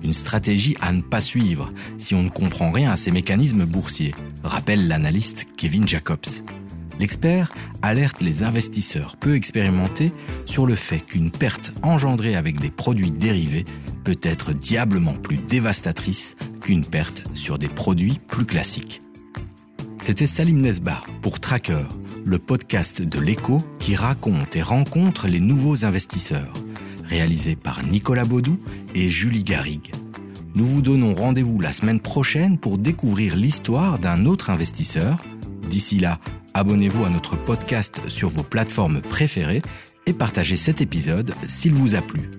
Une 0.04 0.14
stratégie 0.14 0.76
à 0.82 0.92
ne 0.92 1.02
pas 1.02 1.22
suivre 1.22 1.70
si 1.98 2.14
on 2.14 2.24
ne 2.24 2.30
comprend 2.30 2.72
rien 2.72 2.92
à 2.92 2.98
ces 2.98 3.12
mécanismes 3.12 3.66
boursiers, 3.66 4.14
rappelle 4.44 4.88
l'analyste 4.88 5.48
Kevin 5.56 5.88
Jacobs. 5.88 6.20
L'expert 7.00 7.52
alerte 7.82 8.22
les 8.22 8.44
investisseurs 8.44 9.18
peu 9.18 9.36
expérimentés 9.36 10.12
sur 10.46 10.68
le 10.68 10.76
fait 10.76 11.00
qu'une 11.00 11.32
perte 11.32 11.74
engendrée 11.82 12.36
avec 12.36 12.60
des 12.60 12.70
produits 12.70 13.12
dérivés 13.12 13.66
peut 14.04 14.20
être 14.22 14.54
diablement 14.54 15.14
plus 15.14 15.38
dévastatrice 15.38 16.36
qu'une 16.62 16.86
perte 16.86 17.24
sur 17.34 17.58
des 17.58 17.70
produits 17.70 18.20
plus 18.28 18.46
classiques. 18.46 19.02
C'était 19.98 20.28
Salim 20.28 20.60
Nesba 20.60 21.02
pour 21.22 21.40
Tracker, 21.40 21.86
le 22.26 22.38
podcast 22.38 23.02
de 23.02 23.20
l'écho 23.20 23.64
qui 23.80 23.96
raconte 23.96 24.56
et 24.56 24.62
rencontre 24.62 25.28
les 25.28 25.40
nouveaux 25.40 25.86
investisseurs, 25.86 26.54
réalisé 27.06 27.56
par 27.56 27.84
Nicolas 27.86 28.26
Baudou 28.26 28.58
et 28.96 29.10
Julie 29.10 29.44
Garrigue. 29.44 29.92
Nous 30.56 30.66
vous 30.66 30.82
donnons 30.82 31.14
rendez-vous 31.14 31.60
la 31.60 31.74
semaine 31.74 32.00
prochaine 32.00 32.58
pour 32.58 32.78
découvrir 32.78 33.36
l'histoire 33.36 34.00
d'un 34.00 34.26
autre 34.26 34.50
investisseur. 34.50 35.18
D'ici 35.70 36.00
là, 36.00 36.20
abonnez-vous 36.54 37.06
à 37.06 37.10
notre 37.10 37.36
podcast 37.36 38.08
sur 38.08 38.30
vos 38.30 38.44
plateformes 38.44 39.02
préférées 39.02 39.64
et 40.06 40.14
partagez 40.14 40.56
cet 40.56 40.82
épisode 40.82 41.34
s'il 41.48 41.74
vous 41.74 41.96
a 41.96 42.02
plu. 42.02 42.30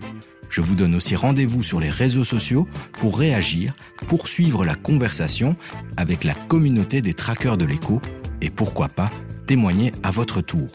Je 0.49 0.61
vous 0.61 0.76
donne 0.76 0.94
aussi 0.94 1.16
rendez-vous 1.16 1.64
sur 1.64 1.80
les 1.80 1.90
réseaux 1.90 2.23
sociaux 2.23 2.68
pour 2.92 3.18
réagir, 3.18 3.75
poursuivre 4.06 4.64
la 4.64 4.76
conversation 4.76 5.56
avec 5.97 6.23
la 6.23 6.35
communauté 6.35 7.02
des 7.02 7.14
traqueurs 7.14 7.56
de 7.56 7.64
l'écho 7.64 8.00
et 8.40 8.50
pourquoi 8.50 8.88
pas 8.88 9.11
témoigner 9.49 9.92
à 10.04 10.12
votre 10.12 10.40
tour. 10.40 10.68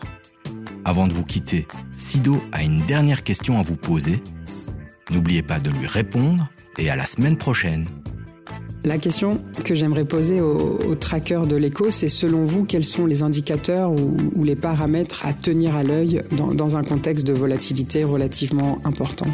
Avant 0.90 1.06
de 1.06 1.14
vous 1.14 1.24
quitter, 1.24 1.68
Sido 1.92 2.42
a 2.52 2.64
une 2.64 2.84
dernière 2.88 3.24
question 3.24 3.60
à 3.60 3.62
vous 3.62 3.76
poser. 3.76 4.24
N'oubliez 5.12 5.44
pas 5.44 5.60
de 5.60 5.70
lui 5.70 5.86
répondre 5.86 6.50
et 6.80 6.90
à 6.90 6.96
la 6.96 7.06
semaine 7.06 7.38
prochaine. 7.38 7.86
La 8.84 8.98
question 8.98 9.40
que 9.64 9.76
j'aimerais 9.76 10.06
poser 10.06 10.42
aux, 10.42 10.96
trackers 10.96 11.46
de 11.46 11.58
l'écho, 11.58 11.92
c'est 11.92 12.10
selon 12.10 12.44
vous, 12.44 12.66
quels 12.66 12.84
sont 12.84 13.06
les 13.06 13.22
indicateurs 13.22 13.92
ou, 13.92 14.44
les 14.44 14.56
paramètres 14.56 15.28
à 15.28 15.34
tenir 15.34 15.76
à 15.76 15.84
l'œil 15.84 16.24
dans, 16.36 16.56
dans 16.56 16.76
un 16.76 16.84
contexte 16.84 17.28
de 17.28 17.34
volatilité 17.34 18.04
relativement 18.04 18.80
important? 18.84 19.28